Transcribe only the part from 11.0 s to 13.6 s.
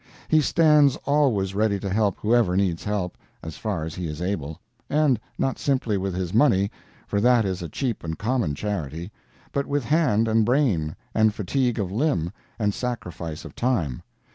and fatigue of limb and sacrifice of